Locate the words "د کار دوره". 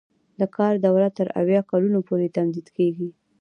0.39-1.09